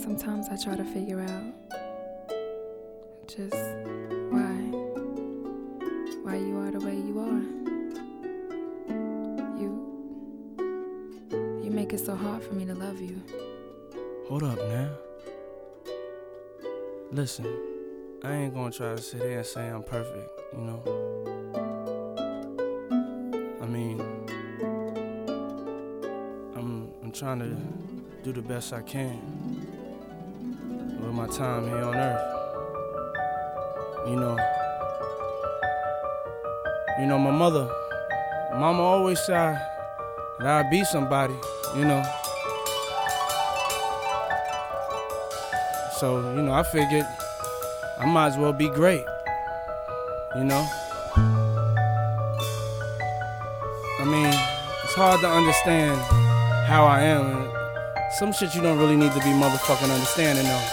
[0.00, 1.52] Sometimes I try to figure out
[3.26, 3.54] just
[4.30, 4.56] why.
[6.22, 7.42] Why you are the way you are.
[9.60, 9.70] You.
[11.62, 13.22] You make it so hard for me to love you.
[14.26, 14.88] Hold up now.
[17.12, 17.46] Listen,
[18.24, 20.82] I ain't gonna try to sit here and say I'm perfect, you know?
[23.60, 24.00] I mean,
[26.56, 27.54] I'm, I'm trying to
[28.22, 29.49] do the best I can
[31.30, 32.26] time here on earth.
[34.06, 34.36] You know,
[36.98, 37.68] you know, my mother,
[38.52, 39.60] mama always said
[40.40, 41.34] that I'd be somebody,
[41.76, 42.02] you know.
[45.98, 47.06] So, you know, I figured
[47.98, 49.04] I might as well be great.
[50.36, 50.66] You know?
[53.98, 54.26] I mean,
[54.84, 56.00] it's hard to understand
[56.66, 57.59] how I am.
[58.18, 60.64] Some shit you don't really need to be motherfucking understanding though.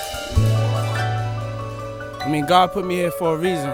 [2.20, 3.72] I mean, God put me here for a reason.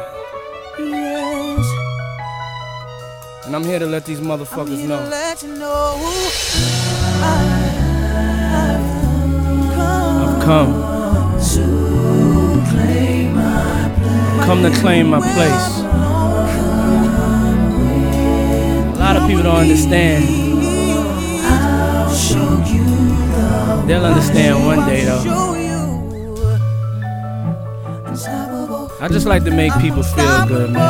[3.45, 4.99] And I'm here to let these motherfuckers know.
[10.19, 10.73] I've come.
[14.45, 15.79] Come to claim my place.
[18.89, 20.42] A lot of people don't understand.
[23.85, 25.23] They'll understand one day though.
[29.01, 30.81] I just like to make people feel good, man.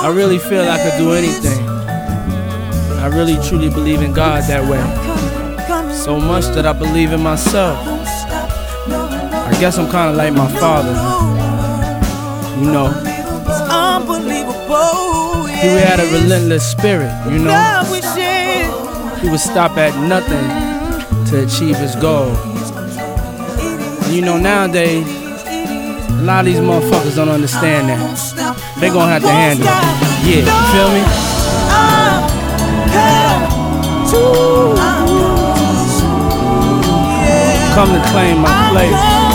[0.00, 1.68] I really feel I could do anything.
[3.00, 4.80] I really truly believe in God that way.
[5.92, 7.78] So much that I believe in myself.
[9.50, 10.94] I guess I'm kind of like my father.
[12.60, 12.88] You know,
[15.60, 17.50] he had a relentless spirit, you know.
[19.20, 20.48] He would stop at nothing
[21.26, 22.30] to achieve his goal.
[24.04, 28.76] And you know, nowadays, a lot of these motherfuckers don't understand that.
[28.80, 29.98] They gonna have to handle it.
[30.24, 31.02] Yeah, you feel me?
[37.74, 39.27] Come to claim my place.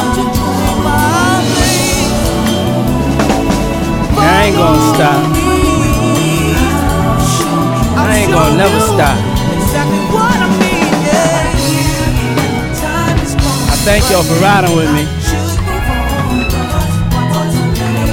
[13.83, 15.05] Thank y'all for riding with me.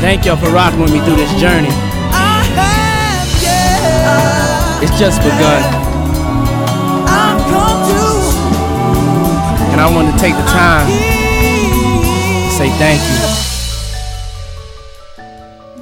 [0.00, 1.69] Thank y'all for rocking with me through this journey.
[4.82, 5.62] It's just begun.
[9.70, 13.19] And I want to take the time to say thank you.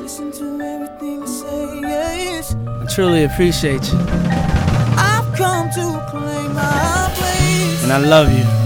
[0.03, 2.55] Listen to everything I say, yes.
[2.55, 3.99] I truly appreciate you.
[4.99, 7.82] I've come to claim my place.
[7.84, 8.58] And I love you.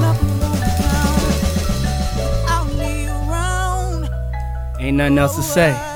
[4.83, 5.93] Ain't nothing else to say.